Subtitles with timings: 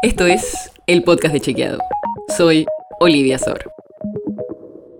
[0.00, 1.80] Esto es el podcast de Chequeado.
[2.36, 2.66] Soy
[3.00, 3.72] Olivia Sor.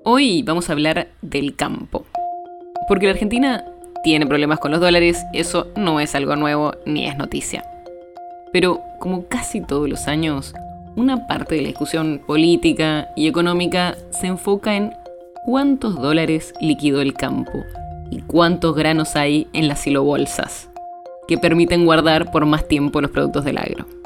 [0.02, 2.04] Hoy vamos a hablar del campo.
[2.88, 3.64] Porque la Argentina
[4.02, 7.64] tiene problemas con los dólares, eso no es algo nuevo ni es noticia.
[8.52, 10.52] Pero como casi todos los años,
[10.96, 14.94] una parte de la discusión política y económica se enfoca en
[15.44, 17.62] cuántos dólares liquidó el campo
[18.10, 20.68] y cuántos granos hay en las silobolsas,
[21.28, 23.97] que permiten guardar por más tiempo los productos del agro.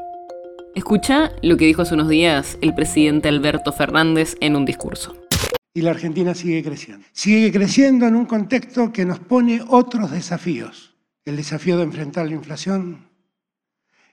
[0.74, 5.14] Escucha lo que dijo hace unos días el presidente Alberto Fernández en un discurso.
[5.74, 7.04] Y la Argentina sigue creciendo.
[7.12, 10.94] Sigue creciendo en un contexto que nos pone otros desafíos.
[11.26, 13.06] El desafío de enfrentar la inflación,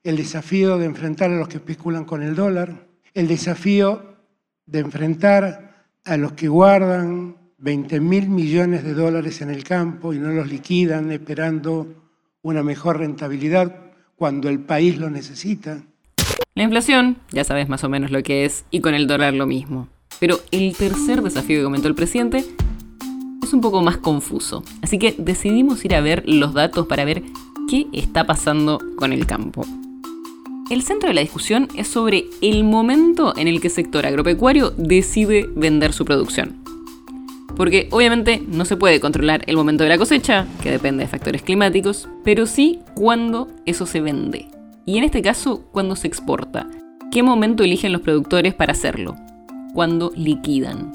[0.03, 4.17] el desafío de enfrentar a los que especulan con el dólar, el desafío
[4.66, 10.20] de enfrentar a los que guardan 20 mil millones de dólares en el campo y
[10.20, 15.84] no los liquidan esperando una mejor rentabilidad cuando el país lo necesita.
[16.55, 19.47] La inflación, ya sabes más o menos lo que es, y con el dólar lo
[19.47, 19.88] mismo.
[20.19, 22.44] Pero el tercer desafío que comentó el presidente
[23.41, 24.64] es un poco más confuso.
[24.81, 27.23] Así que decidimos ir a ver los datos para ver
[27.69, 29.66] qué está pasando con el campo.
[30.69, 34.71] El centro de la discusión es sobre el momento en el que el sector agropecuario
[34.77, 36.58] decide vender su producción.
[37.55, 41.42] Porque obviamente no se puede controlar el momento de la cosecha, que depende de factores
[41.42, 44.47] climáticos, pero sí cuándo eso se vende.
[44.90, 46.68] Y en este caso, cuando se exporta.
[47.12, 49.16] ¿Qué momento eligen los productores para hacerlo?
[49.76, 50.92] Cuando liquidan.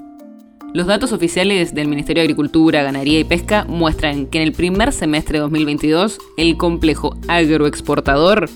[0.73, 4.93] Los datos oficiales del Ministerio de Agricultura, Ganadería y Pesca muestran que en el primer
[4.93, 8.51] semestre de 2022 el complejo agroexportador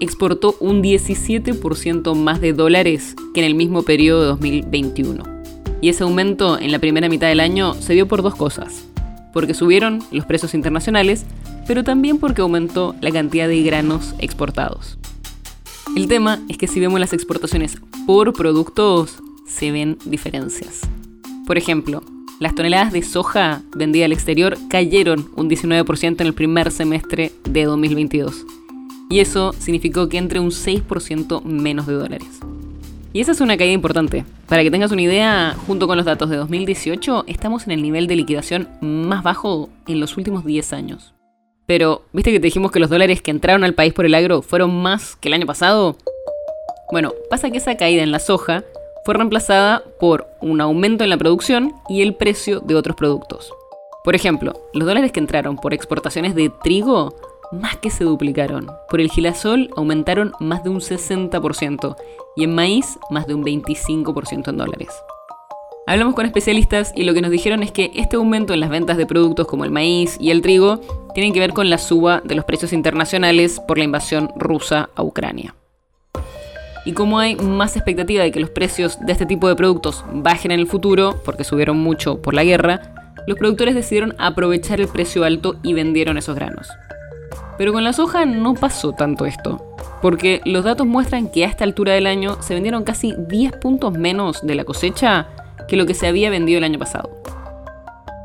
[0.00, 5.24] exportó un 17% más de dólares que en el mismo periodo de 2021.
[5.80, 8.86] Y ese aumento en la primera mitad del año se dio por dos cosas.
[9.32, 11.24] Porque subieron los precios internacionales
[11.66, 14.98] pero también porque aumentó la cantidad de granos exportados.
[15.96, 20.80] El tema es que si vemos las exportaciones por productos, se ven diferencias.
[21.46, 22.02] Por ejemplo,
[22.40, 27.64] las toneladas de soja vendidas al exterior cayeron un 19% en el primer semestre de
[27.64, 28.44] 2022.
[29.10, 32.40] Y eso significó que entre un 6% menos de dólares.
[33.12, 34.24] Y esa es una caída importante.
[34.48, 38.06] Para que tengas una idea, junto con los datos de 2018, estamos en el nivel
[38.06, 41.12] de liquidación más bajo en los últimos 10 años.
[41.66, 44.42] Pero, ¿viste que te dijimos que los dólares que entraron al país por el agro
[44.42, 45.96] fueron más que el año pasado?
[46.90, 48.64] Bueno, pasa que esa caída en la soja
[49.04, 53.52] fue reemplazada por un aumento en la producción y el precio de otros productos.
[54.04, 57.14] Por ejemplo, los dólares que entraron por exportaciones de trigo
[57.52, 58.70] más que se duplicaron.
[58.88, 61.96] Por el girasol aumentaron más de un 60%
[62.36, 64.88] y en maíz más de un 25% en dólares.
[65.84, 68.96] Hablamos con especialistas y lo que nos dijeron es que este aumento en las ventas
[68.96, 70.80] de productos como el maíz y el trigo
[71.12, 75.02] tienen que ver con la suba de los precios internacionales por la invasión rusa a
[75.02, 75.56] Ucrania.
[76.84, 80.52] Y como hay más expectativa de que los precios de este tipo de productos bajen
[80.52, 85.24] en el futuro, porque subieron mucho por la guerra, los productores decidieron aprovechar el precio
[85.24, 86.68] alto y vendieron esos granos.
[87.58, 91.64] Pero con la soja no pasó tanto esto, porque los datos muestran que a esta
[91.64, 95.28] altura del año se vendieron casi 10 puntos menos de la cosecha
[95.72, 97.08] que lo que se había vendido el año pasado.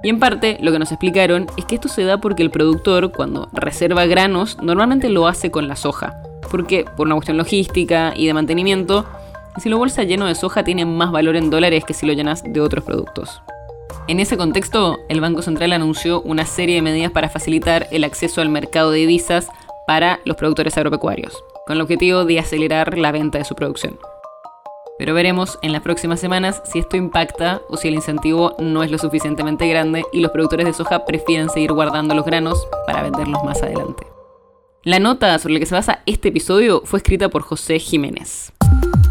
[0.03, 3.13] Y en parte lo que nos explicaron es que esto se da porque el productor
[3.13, 6.21] cuando reserva granos normalmente lo hace con la soja,
[6.51, 9.05] porque por una cuestión logística y de mantenimiento,
[9.59, 12.43] si lo bolsa lleno de soja tiene más valor en dólares que si lo llenas
[12.43, 13.41] de otros productos.
[14.09, 18.41] En ese contexto, el Banco Central anunció una serie de medidas para facilitar el acceso
[18.41, 19.47] al mercado de divisas
[19.87, 23.97] para los productores agropecuarios, con el objetivo de acelerar la venta de su producción.
[24.97, 28.91] Pero veremos en las próximas semanas si esto impacta o si el incentivo no es
[28.91, 33.43] lo suficientemente grande y los productores de soja prefieren seguir guardando los granos para venderlos
[33.43, 34.07] más adelante.
[34.83, 38.53] La nota sobre la que se basa este episodio fue escrita por José Jiménez.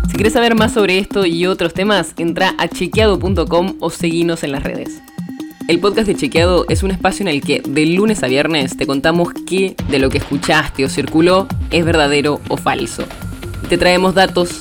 [0.08, 4.52] Si quieres saber más sobre esto y otros temas, entra a chequeado.com o seguinos en
[4.52, 5.00] las redes.
[5.68, 8.86] El podcast de Chequeado es un espacio en el que de lunes a viernes te
[8.86, 13.04] contamos qué de lo que escuchaste o circuló es verdadero o falso
[13.68, 14.60] te traemos datos